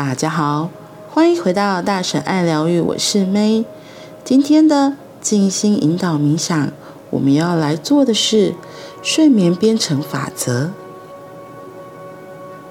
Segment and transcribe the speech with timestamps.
[0.00, 0.70] 大家好，
[1.10, 3.64] 欢迎回到大神爱疗愈，我是 May。
[4.22, 6.70] 今天的静心引导冥想，
[7.10, 8.54] 我们要来做的是
[9.02, 10.70] 睡眠编程法则。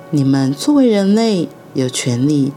[0.09, 2.53] 你们作为人类，有权利，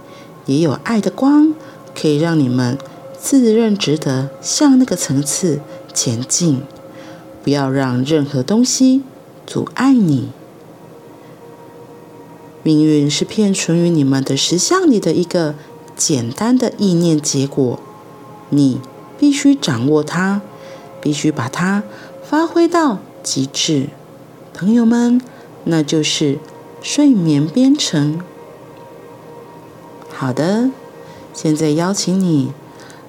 [0.47, 1.53] 也有爱的光，
[2.01, 2.79] 可以让你们
[3.19, 5.59] 自认值得向那个层次
[5.93, 6.63] 前进。
[7.43, 9.03] 不要让任何东西
[9.45, 10.29] 阻碍你。
[12.63, 15.55] 命运是片存于你们的实相里的一个
[15.97, 17.79] 简单的意念结果，
[18.51, 18.81] 你
[19.19, 20.43] 必须掌握它，
[21.01, 21.83] 必须把它
[22.23, 23.89] 发挥到极致。
[24.53, 25.21] 朋友们，
[25.65, 26.39] 那就是
[26.83, 28.21] 睡眠编程。
[30.11, 30.71] 好的，
[31.33, 32.53] 现在邀请你，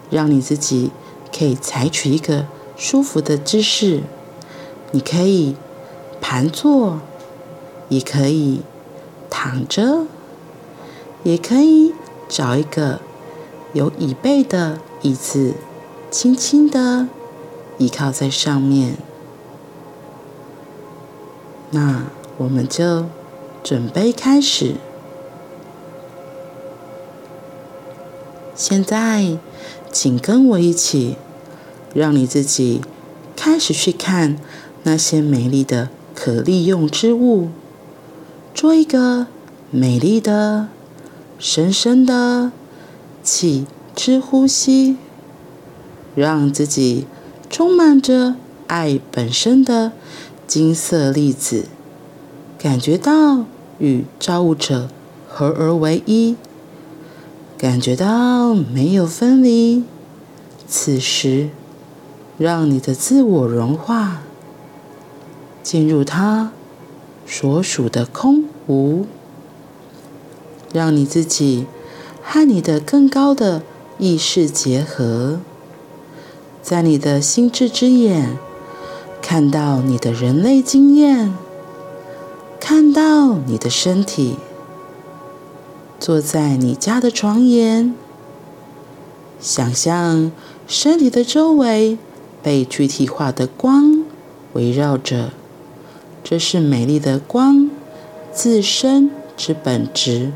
[0.10, 0.92] 让你自己
[1.38, 4.04] 可以采取一个舒服的姿势，
[4.92, 5.58] 你可以
[6.22, 7.02] 盘坐，
[7.90, 8.62] 也可以。
[9.32, 10.06] 躺着，
[11.24, 11.96] 也可以
[12.30, 13.00] 找一个
[13.74, 15.56] 有椅背的椅子，
[16.12, 17.08] 轻轻的
[17.80, 18.98] 倚靠在上面。
[21.72, 22.04] 那
[22.38, 23.06] 我们就
[23.64, 24.76] 准备开始。
[28.54, 29.38] 现在，
[29.92, 31.16] 请跟我一起，
[31.94, 32.82] 让你自己
[33.36, 34.38] 开始去看
[34.84, 37.50] 那些美丽的可利用之物。
[38.54, 39.28] 做一个
[39.72, 40.68] 美丽的、
[41.40, 42.52] 深深的
[43.24, 44.98] 气之呼吸，
[46.16, 47.06] 让自己
[47.50, 48.36] 充满着
[48.68, 49.94] 爱本身的
[50.46, 51.66] 金色粒子，
[52.60, 53.46] 感觉到
[53.80, 54.90] 与造物者
[55.28, 56.36] 合而为一，
[57.58, 59.84] 感觉到没有分离。
[60.68, 61.50] 此时，
[62.38, 64.22] 让你的自我融化，
[65.64, 66.52] 进入它。
[67.26, 69.06] 所属的空无，
[70.74, 71.66] 让你自己
[72.22, 73.64] 和你的更高的
[73.98, 75.40] 意识结合，
[76.62, 78.38] 在你的心智之眼
[79.22, 81.34] 看到你的人类经验，
[82.60, 84.38] 看到你的身体，
[86.00, 87.94] 坐在你家的床沿，
[89.40, 90.32] 想象
[90.68, 91.98] 身体的周围
[92.44, 94.04] 被具体化的光
[94.54, 95.32] 围绕着。
[96.32, 97.70] 这是美丽的光
[98.32, 100.32] 自身之本质。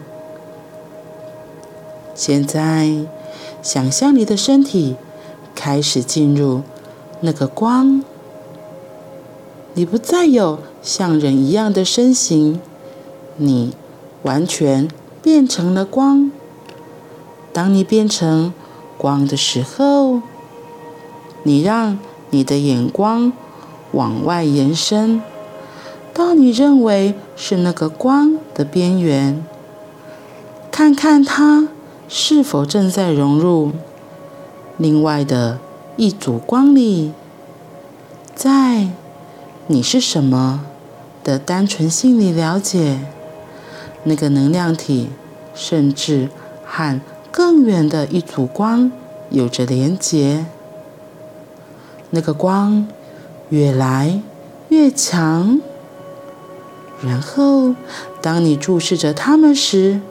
[2.13, 3.06] 现在，
[3.61, 4.97] 想象你的身体
[5.56, 6.63] 开始进入
[7.22, 8.03] 那个光，
[9.73, 12.59] 你不再有像人一样的身形，
[13.38, 13.73] 你
[14.23, 14.89] 完全
[15.22, 16.29] 变成了光。
[17.53, 18.53] 当你变成
[18.97, 20.22] 光的时候，
[21.44, 21.97] 你让
[22.31, 23.31] 你的眼光
[23.94, 25.22] 往外延伸。
[26.15, 29.43] 到你认为是那个光的边缘，
[30.71, 31.67] 看看它
[32.07, 33.73] 是否正在融入
[34.77, 35.59] 另外的
[35.97, 37.11] 一组光里，
[38.33, 38.87] 在
[39.67, 40.63] 你是什么
[41.21, 43.01] 的单纯性里了解
[44.05, 45.09] 那个能量体，
[45.53, 46.29] 甚至
[46.63, 48.89] 和更远的一组光
[49.29, 50.45] 有着连结。
[52.11, 52.87] 那个光
[53.49, 54.21] 越来
[54.69, 55.59] 越强。
[57.05, 57.75] 然后，
[58.19, 60.01] 当你注视着他们时，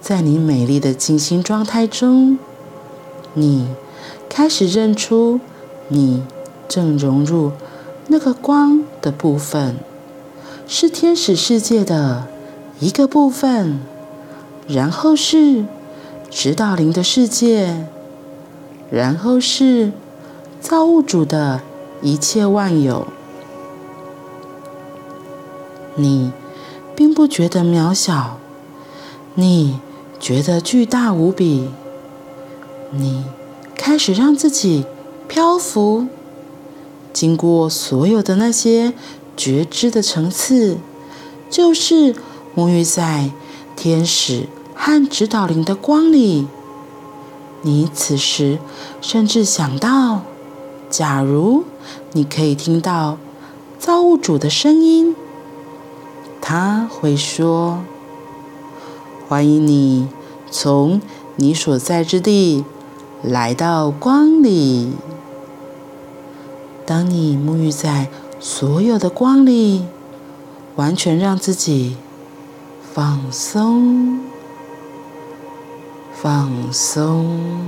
[0.00, 2.38] 在你美丽的静心状态中，
[3.34, 3.68] 你
[4.28, 5.38] 开始认出
[5.88, 6.22] 你
[6.66, 7.52] 正融入
[8.06, 9.76] 那个光的部分，
[10.66, 12.26] 是天使世界的
[12.78, 13.80] 一个部分，
[14.66, 15.66] 然后是
[16.30, 17.84] 指导灵的世界，
[18.90, 19.92] 然后是
[20.58, 21.60] 造物主的
[22.00, 23.06] 一切万有。
[26.02, 26.32] 你
[26.96, 28.38] 并不觉得渺小，
[29.34, 29.78] 你
[30.18, 31.68] 觉得巨大无比。
[32.90, 33.24] 你
[33.76, 34.84] 开始让自己
[35.28, 36.06] 漂浮，
[37.12, 38.94] 经过所有的那些
[39.36, 40.78] 觉知的层次，
[41.48, 42.14] 就是
[42.56, 43.30] 沐浴在
[43.76, 46.48] 天使和指导灵的光里。
[47.62, 48.58] 你此时
[49.00, 50.22] 甚至想到，
[50.88, 51.64] 假如
[52.12, 53.18] 你可以听到
[53.78, 55.14] 造物主的声音。
[56.50, 57.78] 他会说
[59.28, 60.08] ：“欢迎你
[60.50, 61.00] 从
[61.36, 62.64] 你所在之地
[63.22, 64.94] 来到光里。
[66.84, 68.08] 当你沐浴在
[68.40, 69.84] 所有的光里，
[70.74, 71.96] 完全让自己
[72.92, 74.18] 放松、
[76.12, 77.60] 放松、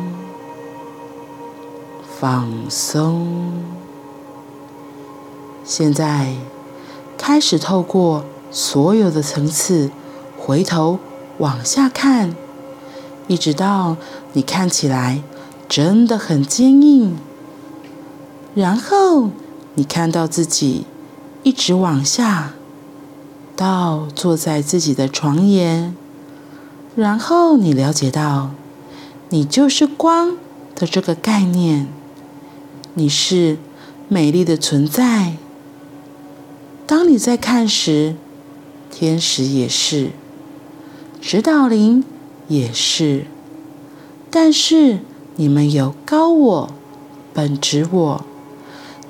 [2.19, 3.53] 放松。
[5.63, 6.35] 现在
[7.17, 9.91] 开始透过。”所有的层次，
[10.39, 10.99] 回头
[11.39, 12.37] 往下看，
[13.27, 13.97] 一直到
[14.35, 15.23] 你看起来
[15.69, 17.17] 真的很坚硬，
[18.55, 19.31] 然后
[19.75, 20.85] 你看到自己
[21.43, 22.53] 一直往下，
[23.57, 25.97] 到坐在自己的床沿，
[26.95, 28.51] 然后你了解到，
[29.31, 30.37] 你就是光
[30.75, 31.89] 的这个概念，
[32.93, 33.57] 你是
[34.09, 35.37] 美丽的存在。
[36.87, 38.17] 当你在看时，
[38.93, 40.11] 天使也是，
[41.21, 42.05] 指导灵
[42.47, 43.25] 也是，
[44.31, 45.01] 但是
[45.35, 46.71] 你们有高我、
[47.35, 48.25] 本质我，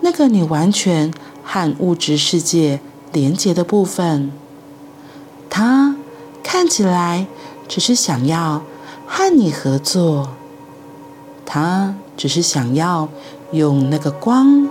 [0.01, 1.13] 那个你完全
[1.43, 2.81] 和物质世界
[3.13, 4.31] 连接的部分，
[5.51, 5.97] 它
[6.43, 7.27] 看起来
[7.69, 8.63] 只是想要
[9.07, 10.31] 和你合作，
[11.45, 13.09] 它只是想要
[13.51, 14.69] 用那个光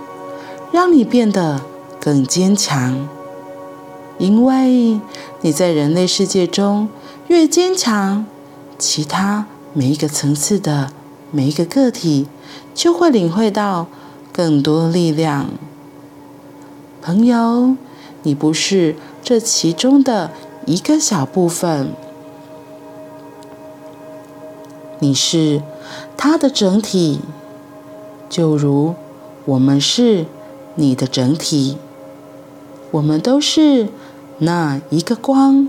[0.72, 1.60] 让你变得
[2.00, 3.06] 更坚强，
[4.22, 5.00] 因为
[5.40, 6.88] 你在人类世界中
[7.26, 8.24] 越坚强，
[8.78, 10.92] 其他每一个层次的
[11.32, 12.28] 每一个个体
[12.72, 13.88] 就会领会到
[14.32, 15.48] 更多力量。
[17.02, 17.74] 朋友，
[18.22, 20.30] 你不是这其中的
[20.66, 21.88] 一个小部分，
[25.00, 25.64] 你是
[26.16, 27.18] 它的整体，
[28.30, 28.94] 就如
[29.46, 30.26] 我们是
[30.76, 31.78] 你的整体。
[32.92, 33.88] 我们都是
[34.38, 35.68] 那一个光，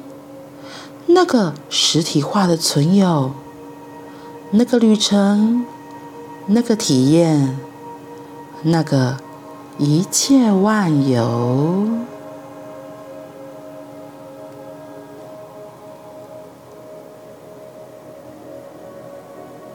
[1.07, 3.31] 那个实体化的存有，
[4.51, 5.65] 那个旅程，
[6.47, 7.57] 那个体验，
[8.63, 9.17] 那个
[9.77, 11.87] 一切万有。